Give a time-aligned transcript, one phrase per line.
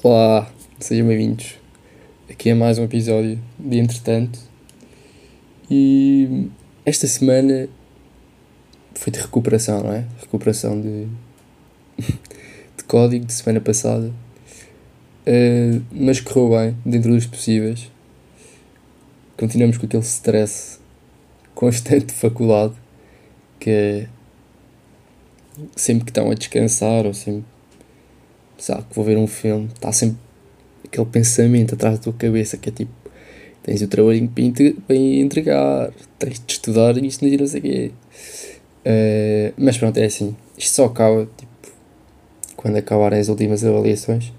[0.00, 0.48] Olá,
[0.78, 1.56] sejam bem-vindos.
[2.30, 4.38] Aqui é mais um episódio de Entretanto.
[5.68, 6.48] E
[6.86, 7.68] esta semana
[8.94, 10.06] foi de recuperação, não é?
[10.20, 11.08] Recuperação de,
[12.76, 14.12] de código de semana passada.
[15.26, 17.90] Uh, mas correu bem, dentro dos possíveis.
[19.36, 20.78] Continuamos com aquele stress
[21.56, 22.74] constante de faculdade
[23.58, 24.08] que é
[25.74, 27.57] sempre que estão a descansar ou sempre
[28.58, 30.18] sabe, que vou ver um filme, está sempre
[30.84, 32.92] aquele pensamento atrás da tua cabeça que é tipo
[33.62, 34.30] tens o trabalhinho
[34.86, 37.90] para entregar, tens de estudar isto não sei o quê.
[38.86, 41.52] Uh, mas pronto, é assim, isto só acaba tipo,
[42.56, 44.32] quando acabarem as últimas avaliações,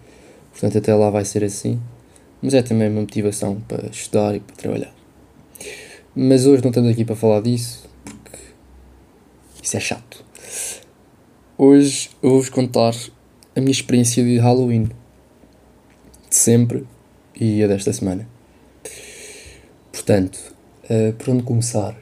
[0.52, 1.80] portanto até lá vai ser assim,
[2.42, 4.94] mas é também uma motivação para estudar e para trabalhar.
[6.16, 8.40] Mas hoje não estamos aqui para falar disso, porque
[9.62, 10.26] isso é chato.
[11.56, 12.96] Hoje eu vou-vos contar
[13.60, 14.90] a minha experiência de Halloween.
[16.30, 16.86] De sempre
[17.40, 18.28] e a desta semana.
[19.92, 20.40] Portanto,
[20.86, 21.96] uh, por onde começar?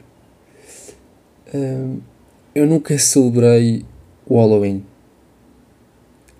[1.52, 2.00] Uh,
[2.54, 3.84] eu nunca celebrei
[4.26, 4.84] o Halloween.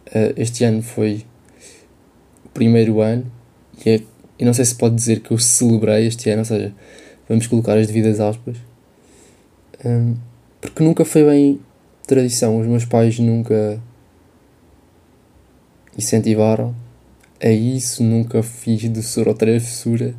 [0.06, 1.24] Uh, este ano foi
[2.44, 3.30] o primeiro ano
[3.84, 4.02] e é,
[4.38, 6.72] eu não sei se pode dizer que eu celebrei este ano, ou seja,
[7.28, 8.56] vamos colocar as devidas aspas.
[9.84, 10.14] Um,
[10.60, 11.60] porque nunca foi bem
[12.06, 12.60] tradição.
[12.60, 13.80] Os meus pais nunca
[15.98, 16.74] incentivaram
[17.42, 20.14] a isso, nunca fiz doçura ou travessura.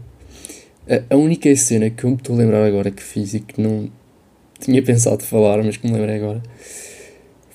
[0.88, 3.62] A, a única cena que eu me estou a lembrar agora que fiz e que
[3.62, 3.90] não
[4.60, 6.44] tinha pensado falar, mas que me lembrei agora,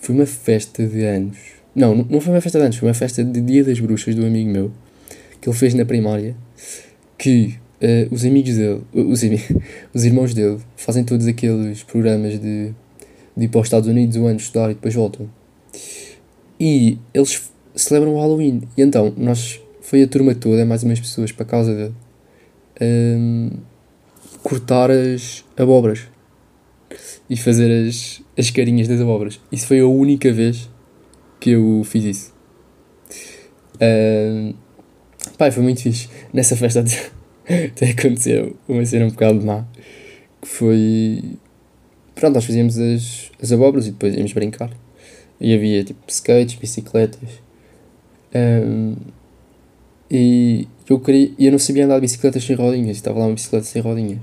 [0.00, 1.36] foi uma festa de anos.
[1.74, 4.24] Não, não foi uma festa de anos, foi uma festa de Dia das Bruxas do
[4.24, 4.72] amigo meu,
[5.40, 6.34] que ele fez na primária,
[7.18, 9.22] que uh, os amigos dele, os,
[9.92, 12.72] os irmãos dele, fazem todos aqueles programas de
[13.36, 15.28] de ir para os Estados Unidos um ano estudar e depois voltam.
[16.58, 18.62] E eles celebram o Halloween.
[18.76, 21.94] E então, nós, foi a turma toda, mais umas pessoas, para casa dele,
[22.80, 23.50] um,
[24.42, 26.02] cortar as abóboras
[27.28, 29.40] e fazer as, as carinhas das abóboras.
[29.50, 30.68] Isso foi a única vez
[31.40, 32.34] que eu fiz isso.
[33.80, 34.54] Um,
[35.36, 36.08] pai, foi muito fixe.
[36.32, 36.84] Nessa festa
[37.44, 39.66] até aconteceu uma cena um bocado má,
[40.40, 41.38] que foi
[42.14, 44.70] pronto, nós fazíamos as, as abóboras e depois íamos brincar.
[45.40, 47.43] E havia tipo skates, bicicletas.
[48.34, 48.96] Um,
[50.10, 51.32] e eu queria.
[51.38, 52.96] Eu não sabia andar de bicicletas sem rodinhas.
[52.96, 54.20] Estava lá uma bicicleta sem rodinhas.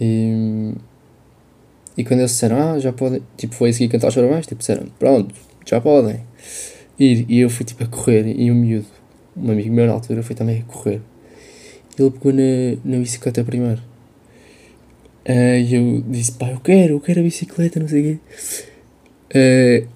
[0.00, 0.72] E,
[1.96, 3.22] e quando eles disseram, ah, já podem.
[3.36, 4.46] Tipo, foi a seguir cantar os parabéns.
[4.46, 5.34] Tipo, disseram, pronto,
[5.66, 6.20] já podem.
[6.98, 7.26] Ir.
[7.28, 8.26] E eu fui tipo a correr.
[8.26, 8.86] E o miúdo,
[9.36, 11.00] um amigo meu na altura, foi também a correr.
[11.98, 13.80] Ele pegou na, na bicicleta primeiro.
[15.26, 18.18] Uh, e eu disse, pá, eu quero, eu quero a bicicleta, não sei o quê.
[19.34, 19.88] Uh,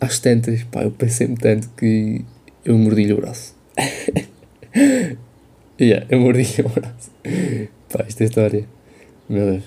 [0.00, 2.22] às tantas, pá, eu pensei-me tanto que
[2.64, 3.54] eu mordi-lhe o braço.
[5.80, 7.10] yeah, eu mordi-lhe o braço.
[7.92, 8.66] pá, esta história,
[9.28, 9.64] meu Deus.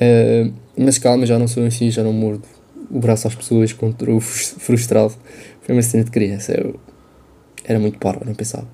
[0.00, 2.46] Uh, mas calma, já não sou assim, já não mordo
[2.90, 5.14] o braço às pessoas contra o frustrado.
[5.62, 6.78] Foi uma cena de criança, eu
[7.64, 8.68] era muito parvo, não pensava.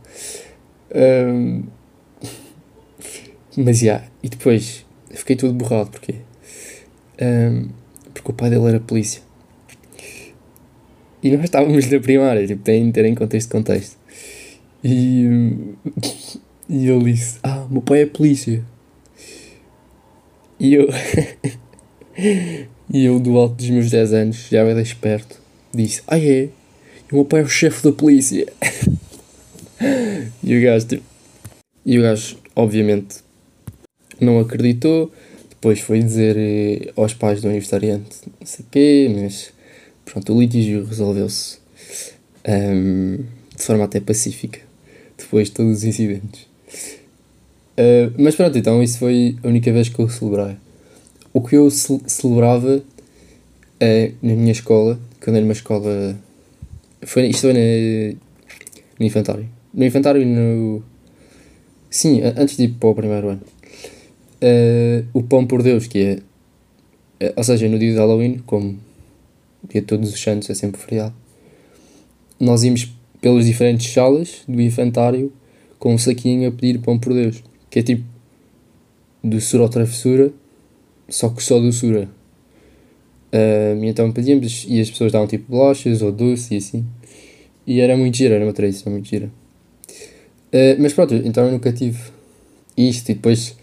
[0.91, 1.65] Uh,
[3.57, 4.07] mas, já, yeah.
[4.23, 6.17] e depois fiquei todo borrado, porquê?
[7.21, 7.69] Um,
[8.13, 9.23] porque o pai dele era polícia.
[11.25, 13.97] E nós estávamos na primária, tipo, tem ter em contexto contexto.
[14.85, 15.27] E,
[16.69, 18.63] e ele disse, ah, meu pai é polícia.
[20.61, 20.87] E eu,
[22.93, 25.41] e eu do alto dos meus 10 anos, já era esperto,
[25.75, 26.51] disse, ah é,
[27.11, 28.47] o meu pai é o chefe da polícia.
[30.45, 31.05] e o gajo, tipo,
[31.87, 33.17] e o gajo, obviamente,
[34.21, 35.11] não acreditou,
[35.49, 39.54] depois foi dizer eh, aos pais do aniversariante não sei o quê, mas
[40.05, 41.59] pronto, o litígio resolveu-se
[42.47, 43.17] um, ehm,
[43.57, 44.61] de forma até pacífica,
[45.17, 46.43] depois de todos os incidentes.
[47.77, 50.57] Uh, mas pronto, então isso foi a única vez que eu celebrei.
[51.33, 52.83] O que eu ce celebrava
[53.81, 56.17] é na minha escola, quando era uma escola.
[57.03, 58.17] Foi, isto foi na,
[59.01, 59.49] no infantário.
[59.73, 60.83] No infantário e no.
[61.91, 63.43] Sim, antes de ir para o primeiro ano
[64.45, 66.19] uh, o Pão por Deus, que é,
[67.21, 68.79] é, ou seja, no dia de Halloween, como
[69.69, 71.15] dia de todos os santos é sempre feriado,
[72.39, 75.33] nós íamos pelas diferentes salas do infantário
[75.79, 78.05] com um saquinho a pedir pão por Deus, que é tipo
[79.23, 80.33] doçura ou travessura,
[81.09, 82.09] só que só doçura.
[83.33, 86.87] Uh, e então pedíamos e as pessoas davam tipo bolachas ou doce e assim.
[87.67, 89.31] E era muito gira, era uma tradição muito gira.
[90.53, 91.99] Uh, mas pronto, então eu nunca tive
[92.77, 93.57] isto e depois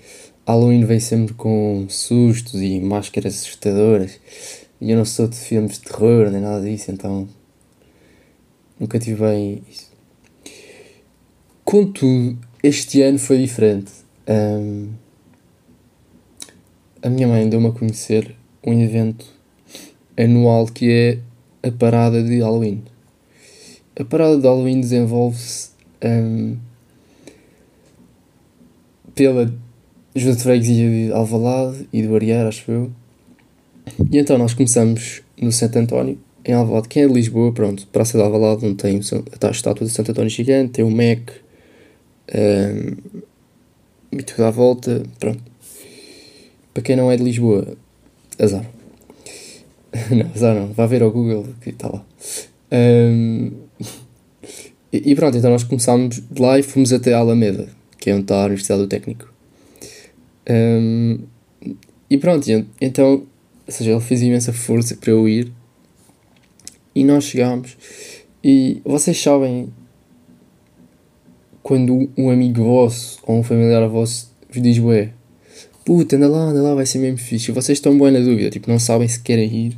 [0.45, 4.19] Halloween vem sempre com sustos e máscaras assustadoras.
[4.81, 7.29] E eu não sou de filmes de terror nem nada disso, então
[8.79, 9.91] nunca tive bem isso.
[11.63, 13.91] Contudo, este ano foi diferente.
[14.27, 14.89] Um,
[17.03, 18.35] a minha mãe deu-me a conhecer
[18.65, 19.25] um evento
[20.17, 22.83] anual que é a parada de Halloween.
[23.99, 25.69] A parada de Halloween desenvolve-se
[26.03, 26.57] um,
[29.13, 29.53] pela
[30.15, 32.91] Junta de Freguesia de Alvalade e do Ariar, acho eu.
[34.11, 36.87] E então nós começamos no Santo António, em Alvalade.
[36.87, 40.29] Quem é de Lisboa, pronto, Praça de Alvalade, onde tem a estátua de Santo António
[40.29, 41.31] gigante, tem o MEC,
[42.33, 43.21] um,
[44.11, 45.41] e tudo à volta, pronto.
[46.73, 47.77] Para quem não é de Lisboa,
[48.39, 48.65] azar.
[50.11, 52.05] não, azar não, vá ver ao Google que está lá.
[52.71, 53.51] Um,
[54.91, 57.67] e, e, pronto, então nós começámos de lá e fomos até a Alameda,
[57.97, 59.31] que é onde está a Universidade do Técnico.
[60.49, 61.19] Um,
[62.09, 62.45] e pronto,
[62.79, 63.25] então,
[63.71, 65.51] ou seja, ele fez imensa força para eu ir.
[66.93, 67.77] E nós chegámos.
[68.43, 69.71] E vocês sabem
[71.63, 75.13] quando um amigo vosso ou um familiar vosso vos diz, ué,
[75.85, 77.51] puta, anda lá, anda lá, vai ser mesmo fixe.
[77.51, 79.77] E vocês estão bem na dúvida, tipo, não sabem se querem ir.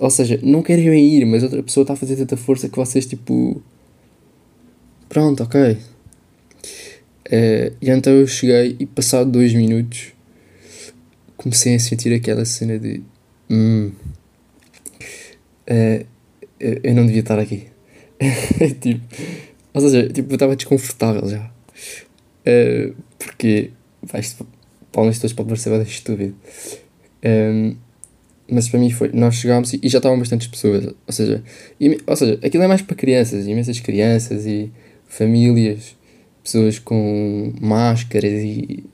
[0.00, 3.06] Ou seja, não querem ir, mas outra pessoa está a fazer tanta força que vocês,
[3.06, 3.62] tipo,
[5.08, 5.72] pronto, ok.
[5.72, 5.76] Uh,
[7.80, 10.12] e então eu cheguei e, passado dois minutos,
[11.40, 13.02] comecei a sentir aquela cena de,
[13.48, 13.92] hum,
[15.70, 16.06] uh,
[16.58, 17.66] eu não devia estar aqui.
[18.78, 19.00] tipo,
[19.72, 21.50] ou seja, tipo, eu estava desconfortável já.
[22.46, 23.70] Uh, porque,
[24.02, 24.20] vai,
[24.92, 26.36] para os todos bem estúpido.
[27.24, 27.76] Um, ehm,
[28.50, 31.42] mas para mim foi, nós chegámos e, já estavam bastantes pessoas, ou seja,
[31.80, 34.70] e, ou seja, aquilo é mais para crianças, imensas crianças e
[35.06, 35.96] famílias,
[36.42, 38.84] pessoas com máscaras e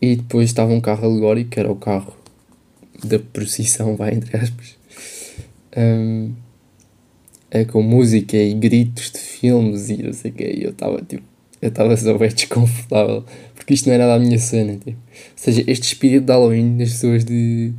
[0.00, 2.16] e depois estava um carro alegórico, que era o carro
[3.04, 4.76] da procissão, vai entre aspas.
[5.76, 6.32] Um,
[7.50, 10.44] é com música e gritos de filmes e não sei o que.
[10.44, 11.22] E eu estava tipo,
[11.60, 13.24] eu estava só bem desconfortável
[13.66, 14.74] porque isto não era a minha cena.
[14.74, 14.90] Tipo.
[14.90, 14.96] Ou
[15.34, 17.72] seja, este espírito de Halloween das pessoas de.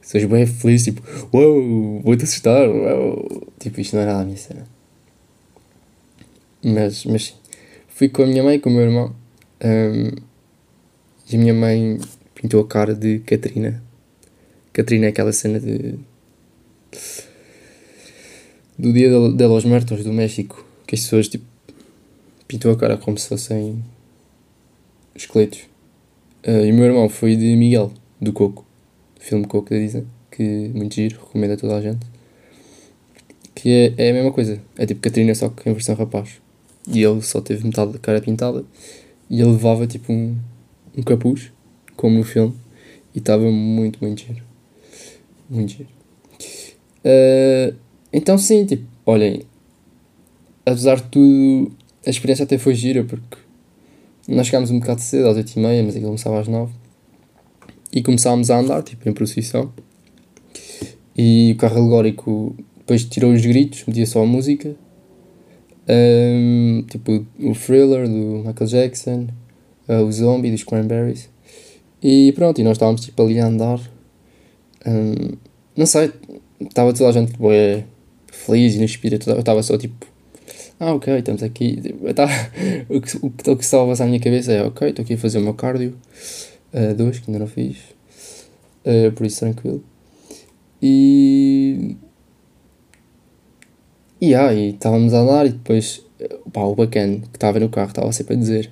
[0.00, 1.02] pessoas bem felizes, tipo,
[1.34, 3.46] uou, wow, vou-te assustar, wow.
[3.58, 4.66] Tipo, isto não era a minha cena.
[6.64, 7.34] Mas, mas.
[7.88, 9.14] Fui com a minha mãe, com o meu irmão.
[9.62, 10.12] Um,
[11.30, 11.98] e a minha mãe
[12.34, 13.82] pintou a cara de Catarina.
[14.72, 15.94] Catarina é aquela cena de
[18.78, 21.44] do Dia de los Muertos do México, que as pessoas tipo
[22.46, 23.82] pintam a cara como se fossem
[25.14, 25.60] esqueletos.
[26.46, 28.66] Uh, e o meu irmão foi de Miguel, do Coco,
[29.18, 32.04] filme Coco da Disney, que muito giro, recomendo a toda a gente.
[33.54, 36.40] Que é, é a mesma coisa, é tipo Catarina, só que em versão rapaz.
[36.86, 38.62] E ele só teve metade da cara pintada
[39.30, 40.36] e ele levava tipo um,
[40.96, 41.52] um capuz,
[41.96, 42.54] como no filme,
[43.14, 44.42] e estava muito, muito giro.
[45.48, 45.88] Muito giro.
[47.04, 47.76] Uh,
[48.12, 49.42] então, sim, tipo, olhem,
[50.64, 51.72] apesar de tudo,
[52.06, 53.38] a experiência até foi gira, porque
[54.28, 56.72] nós chegámos um bocado cedo, às 8h30, mas aquilo começava às 9
[57.92, 59.72] E começámos a andar, tipo, em procissão.
[61.16, 64.74] E o carro alegórico depois tirou os gritos, metia só a música.
[65.88, 69.26] Um, tipo, o Thriller do Michael Jackson,
[69.88, 71.28] uh, o Zombie dos Cranberries.
[72.02, 73.80] E pronto, e nós estávamos tipo ali a andar.
[74.86, 75.36] Um,
[75.76, 76.12] não sei,
[76.60, 77.84] estava toda a gente tipo, é,
[78.26, 79.28] feliz e no espírito.
[79.30, 80.06] Eu estava só tipo,
[80.78, 81.80] ah, ok, estamos aqui.
[82.02, 82.32] Eu tava,
[82.88, 85.14] o, que, o, o que estava a passar na minha cabeça é, ok, estou aqui
[85.14, 85.96] a fazer o meu cardio.
[86.72, 87.78] Uh, dois, que ainda não fiz.
[88.84, 89.82] Uh, por isso, tranquilo.
[90.82, 91.96] E.
[94.20, 96.04] E, ah, estávamos a andar e depois,
[96.52, 98.70] pá, o bacana que estava no carro estava sempre a dizer: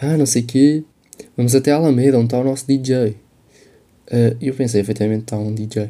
[0.00, 0.84] Ah, não sei o quê,
[1.36, 3.16] vamos até Alameda, onde está o nosso DJ.
[4.10, 5.86] Uh, e eu pensei, efetivamente, está um DJ.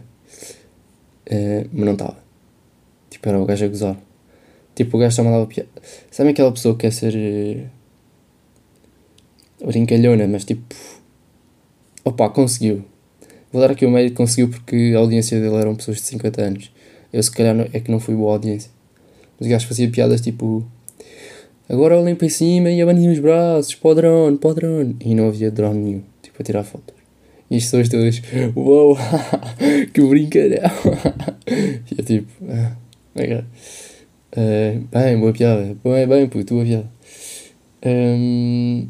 [1.31, 2.17] Uh, mas não estava.
[3.11, 3.97] Tipo, era o gajo a gozar.
[4.75, 5.69] Tipo, o gajo só mandava piada.
[6.11, 7.69] Sabe aquela pessoa que quer ser.
[9.61, 10.75] Uh, brincalhona, mas tipo.
[12.03, 12.85] Opa, conseguiu.
[13.53, 16.73] Vou dar aqui o mérito, conseguiu porque a audiência dele eram pessoas de 50 anos.
[17.13, 18.71] Eu, se calhar, é que não fui boa audiência.
[19.39, 20.67] Mas o gajo fazia piadas tipo.
[21.69, 24.97] Agora olhem para cima e abanem os braços, para o drone, para o drone.
[25.01, 26.95] E não havia drone nenhum, tipo, a tirar fotos.
[27.51, 28.23] E as pessoas todas,
[28.57, 28.97] uou,
[29.93, 30.71] que brincadeira.
[31.91, 32.77] e eu tipo, ah.
[34.37, 35.77] Uh, bem, boa piada.
[35.83, 36.89] Bem, bem, puto, boa piada.
[37.85, 38.87] Um,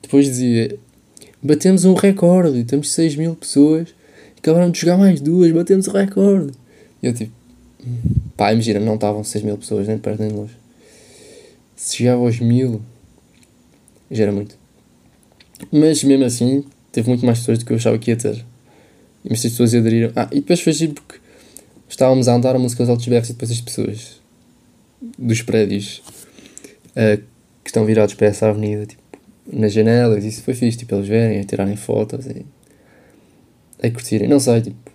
[0.00, 0.76] depois dizia:
[1.42, 3.94] Batemos um recorde, temos 6 mil pessoas,
[4.38, 6.52] acabaram de jogar mais duas, batemos o recorde.
[7.02, 7.32] E eu tipo:
[8.36, 10.61] Pá, imagina, não estavam 6 mil pessoas, nem perto nem longe.
[11.82, 12.80] Se chegava aos mil,
[14.08, 14.56] já era muito.
[15.72, 18.36] Mas mesmo assim, teve muito mais pessoas do que eu achava que ia ter.
[19.24, 20.12] E muitas pessoas aderiram.
[20.14, 21.18] Ah, e depois foi giro porque
[21.88, 24.20] estávamos a andar a música aos altos berros e depois as pessoas
[25.18, 26.04] dos prédios
[26.90, 27.20] uh,
[27.64, 29.02] que estão virados para essa avenida, tipo,
[29.52, 32.46] nas janelas, isso foi fixe, tipo, eles verem, a tirarem fotos e
[33.82, 34.28] a curtirem.
[34.28, 34.92] Não sei, tipo,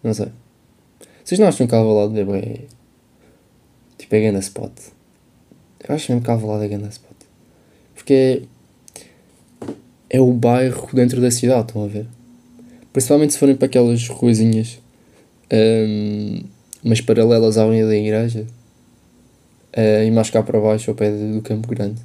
[0.00, 0.28] não sei.
[1.24, 2.68] Vocês não acham que Alvalade é bem,
[3.98, 4.70] tipo, é grande spot?
[5.86, 7.16] Eu acho mesmo que Alvalade é grande spot.
[7.94, 8.42] Porque
[10.10, 12.06] é, é o bairro dentro da cidade, estão a ver?
[12.92, 14.80] Principalmente se forem para aquelas ruazinhas
[15.52, 16.44] um,
[16.82, 18.46] mas paralelas à Avenida da Igreja
[19.76, 22.00] uh, e mais cá para baixo ao pé do Campo Grande.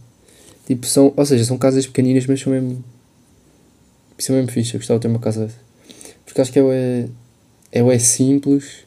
[0.65, 2.84] Tipo, são, ou seja, são casas pequeninas, mas são mesmo.
[4.19, 4.74] São mesmo fixe.
[4.74, 5.57] Eu gostava de ter uma casa dessa.
[6.25, 7.07] Porque acho que é,
[7.72, 8.86] é, é, simples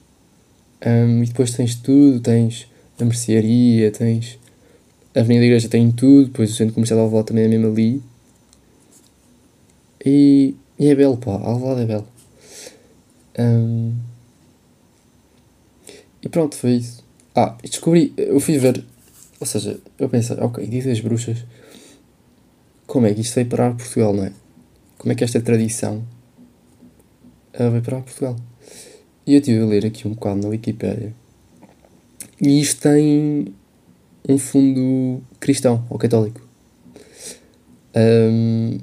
[0.84, 2.68] um, e depois tens tudo: tens
[3.00, 4.38] a mercearia, tens.
[5.14, 7.66] A Avenida da Igreja tem tudo, depois o Centro Comercial de Alvalade também é mesmo
[7.66, 8.02] ali.
[10.04, 11.32] E, e é belo, pá.
[11.32, 12.06] Alvalade é belo.
[13.38, 13.94] Um,
[16.22, 17.02] e pronto, foi isso.
[17.34, 18.84] Ah, descobri, eu fui ver,
[19.38, 21.44] ou seja, eu pensei, ok, Dia das Bruxas,
[22.86, 24.32] como é que isto veio parar Portugal, não é?
[24.98, 26.04] Como é que esta tradição
[27.54, 28.36] uh, veio parar Portugal?
[29.26, 31.14] E eu estive a ler aqui um bocado na Wikipédia.
[32.40, 33.54] E isto tem
[34.30, 36.40] um fundo cristão ou católico.
[37.94, 38.78] Um,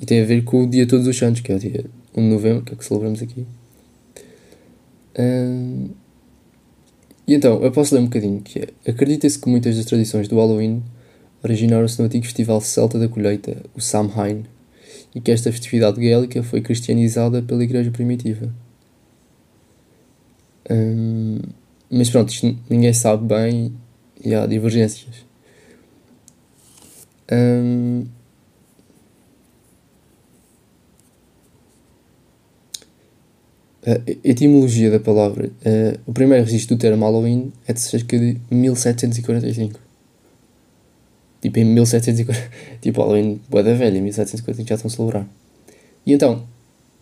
[0.00, 1.84] e tem a ver com o Dia Todos os Santos, que é o dia
[2.16, 3.46] 1 de novembro, que é o que celebramos aqui.
[5.18, 5.88] Um,
[7.26, 10.36] e então, eu posso ler um bocadinho, que é, acredita-se que muitas das tradições do
[10.36, 10.82] Halloween
[11.42, 14.44] originaram-se no antigo festival celta da colheita, o Samhain,
[15.14, 18.52] e que esta festividade gaélica foi cristianizada pela igreja primitiva.
[21.90, 23.72] Mas pronto, isto ninguém sabe bem
[24.24, 25.24] e há divergências.
[27.30, 28.04] Hum,
[33.84, 35.48] A etimologia da palavra.
[35.48, 39.80] Uh, o primeiro registro do termo Halloween é de cerca de 1745.
[41.40, 42.50] Tipo, em 1740.
[42.80, 45.28] Tipo, Halloween, boa da velha, em 1745 já estão a celebrar.
[46.06, 46.46] E então,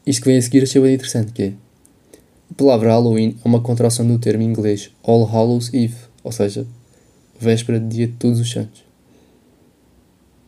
[0.06, 1.52] isto que vem a seguir achei bem interessante, que é.
[2.50, 6.66] A palavra Halloween é uma contração do termo inglês All Hallows Eve, ou seja,
[7.40, 8.84] véspera de dia de todos os santos.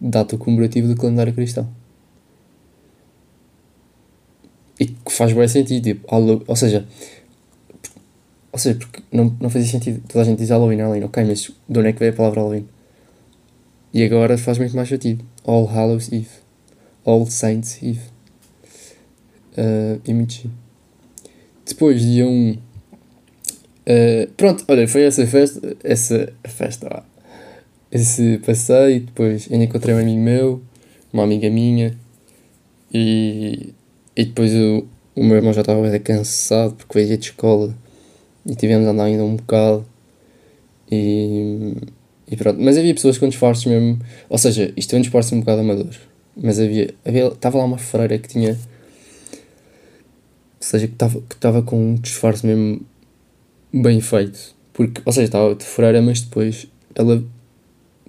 [0.01, 1.69] Data comemorativa do calendário cristão.
[4.79, 6.07] E que faz bem sentido, tipo,
[6.47, 6.87] ou seja,
[8.51, 11.51] ou seja, porque não, não fazia sentido, toda a gente diz Halloween, Halloween, ok, mas
[11.69, 12.69] de onde é que veio a palavra Halloween?
[13.95, 15.25] E agora faz muito mais sentido.
[15.45, 16.29] All Hallows Eve.
[17.05, 18.01] All Saints Eve.
[19.53, 20.51] Uh, e
[21.67, 22.29] Depois, dia 1.
[22.29, 22.59] Um,
[23.87, 25.77] uh, pronto, olha, foi essa festa.
[25.83, 27.05] Essa festa lá.
[27.91, 29.01] Esse passeio.
[29.01, 30.63] Depois ainda encontrei um amigo meu,
[31.13, 31.97] uma amiga minha.
[32.93, 33.73] E
[34.17, 34.87] e depois eu,
[35.17, 37.75] o meu irmão já estava bem cansado porque veio de escola
[38.45, 39.87] e tivemos a andar ainda um bocado.
[40.91, 41.75] E,
[42.31, 42.61] e pronto.
[42.61, 43.99] Mas havia pessoas com disfarces mesmo.
[44.29, 45.95] Ou seja, isto é um disfarce um bocado amador.
[46.37, 46.95] Mas havia.
[47.05, 48.51] havia estava lá uma freira que tinha.
[48.51, 48.59] Ou
[50.61, 52.83] seja, que estava, que estava com um disfarce mesmo
[53.73, 54.55] bem feito.
[54.73, 57.23] Porque, ou seja, estava de freira, mas depois ela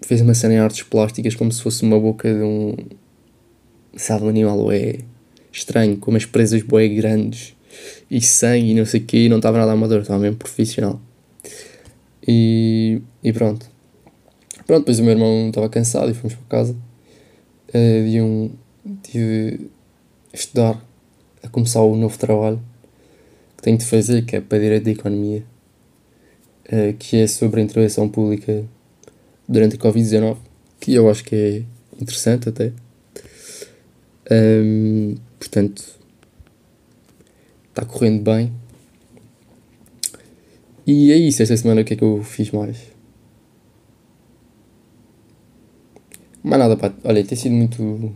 [0.02, 2.76] fez uma cena em artes plásticas como se fosse uma boca de um.
[3.96, 5.00] Sabe, um animal é
[5.52, 7.56] estranho, com umas presas boé grandes
[8.10, 11.00] e sangue e não sei o quê, e não estava nada amador, estava mesmo profissional.
[12.28, 13.68] E, e pronto.
[14.66, 16.76] Pronto, depois o meu irmão estava cansado e fomos para casa.
[17.70, 18.52] Uh, de um,
[19.02, 19.70] tive
[20.34, 20.84] estudar,
[21.42, 22.62] a começar o novo trabalho
[23.58, 25.44] que tenho de fazer, que é para Direito da Economia,
[26.72, 28.64] uh, que é sobre a intervenção pública
[29.48, 30.38] durante a Covid-19,
[30.80, 31.64] que eu acho que é
[32.02, 32.72] interessante até.
[34.32, 35.84] Um, Portanto,
[37.68, 38.54] está correndo bem.
[40.88, 42.78] E é isso, esta semana o que é que eu fiz mais?
[46.42, 46.94] Mas nada, pá.
[47.04, 48.16] Olha, tem sido muito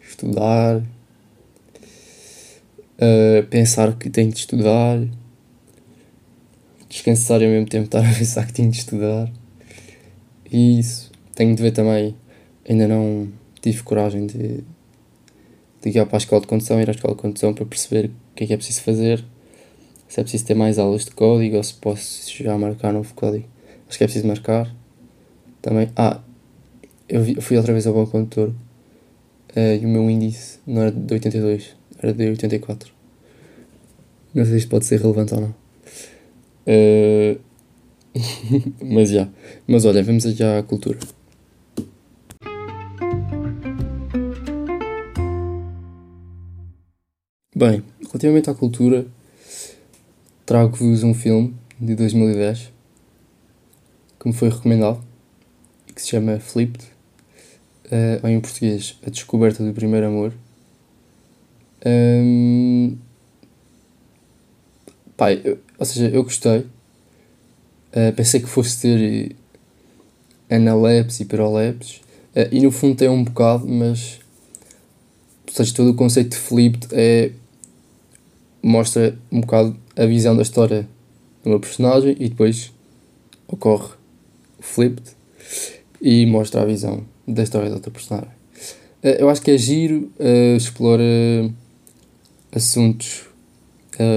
[0.00, 0.84] estudar, uh,
[3.50, 5.00] pensar que tenho de estudar,
[6.88, 9.30] descansar e ao mesmo tempo estar a pensar que tenho de estudar.
[10.50, 12.14] E isso, tenho de ver também.
[12.68, 13.28] Ainda não
[13.60, 14.64] tive coragem de
[15.84, 18.44] ligar para a escola de condução, ir à escola de condução para perceber o que
[18.44, 19.24] é que é preciso fazer,
[20.08, 23.46] se é preciso ter mais aulas de código ou se posso já marcar novo código.
[23.88, 24.74] Acho que é preciso marcar.
[25.62, 25.88] Também.
[25.96, 26.20] Ah,
[27.08, 30.90] eu, eu fui outra vez ao bom condutor uh, e o meu índice não era
[30.90, 32.92] de 82, era de 84.
[34.34, 35.65] Não sei se isto pode ser relevante ou não.
[36.66, 37.40] Uh,
[38.82, 39.28] mas já.
[39.66, 40.98] Mas olha, vamos aqui à cultura.
[47.54, 49.06] Bem, relativamente à cultura,
[50.44, 52.72] trago-vos um filme de 2010
[54.20, 55.02] que me foi recomendado
[55.94, 56.84] que se chama Flipped,
[57.86, 60.32] uh, ou em português, A Descoberta do Primeiro Amor.
[61.86, 62.98] Um,
[65.16, 66.58] pá, eu, ou seja, eu gostei.
[66.58, 69.36] Uh, pensei que fosse ter
[70.50, 71.96] analepses e hiperolapses.
[72.34, 74.20] Uh, e no fundo tem um bocado, mas.
[75.46, 77.30] Ou seja, todo o conceito de flipped é.
[78.62, 80.86] mostra um bocado a visão da história
[81.42, 82.72] do meu personagem e depois
[83.48, 83.94] ocorre
[84.58, 85.16] o flipped
[86.00, 88.30] e mostra a visão da história da outra personagem.
[89.02, 90.10] Uh, eu acho que é giro,
[90.56, 91.02] explora
[92.52, 93.24] assuntos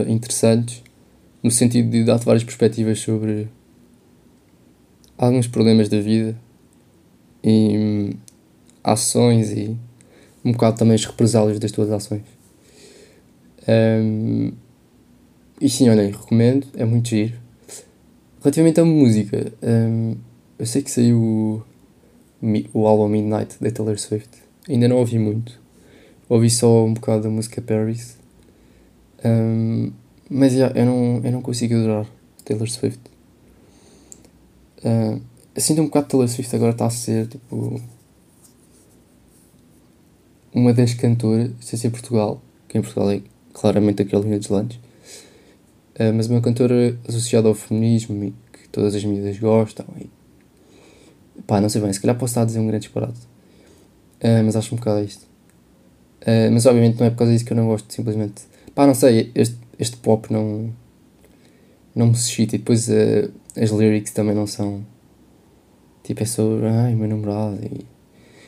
[0.08, 0.84] interessantes
[1.44, 3.48] no sentido de dar-te várias perspectivas sobre
[5.18, 6.38] alguns problemas da vida
[7.44, 8.10] e hum,
[8.84, 9.78] ações e
[10.44, 12.24] um bocado também as represálias das tuas ações.
[13.68, 14.52] Um,
[15.62, 17.38] e sim, olhem, recomendo, é muito giro.
[18.42, 20.16] Relativamente à música, um,
[20.58, 21.64] eu sei que saiu o,
[22.74, 24.30] o álbum Midnight da Taylor Swift.
[24.68, 25.60] Ainda não ouvi muito.
[26.30, 28.18] Ouvi só um bocado da música Paris.
[29.26, 29.92] Um,
[30.30, 32.06] mas yeah, eu, não, eu não consigo adorar
[32.46, 33.00] Taylor Swift.
[34.84, 35.22] Uh,
[35.58, 37.82] sinto um bocado Taylor Swift agora está a ser tipo
[40.54, 43.22] uma das cantoras, sem ser Portugal, que em Portugal é
[43.54, 48.96] claramente aquele Carolina dos Landes, uh, mas uma cantora associada ao feminismo e que todas
[48.96, 50.10] as medidas gostam e
[51.42, 54.56] pá, não sei bem, se calhar posso estar a dizer um grande disparate, uh, mas
[54.56, 55.24] acho um bocado isto.
[56.22, 58.44] Uh, mas obviamente não é por causa disso que eu não gosto, simplesmente
[58.76, 60.74] pá, não sei, este, este pop não
[61.96, 62.56] não me suscita.
[62.56, 64.86] E depois uh, as lyrics também não são
[66.04, 67.86] tipo é sobre ai meu namorado e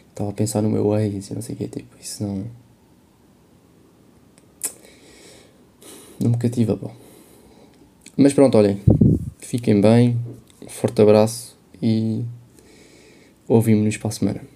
[0.10, 2.46] estava a pensar no meu ex e não sei o que tipo isso não
[6.20, 6.92] não me cativa bom
[8.18, 8.82] mas pronto olhem
[9.38, 10.20] fiquem bem
[10.68, 12.24] forte abraço e
[13.48, 14.51] ouvimos-nos para a semana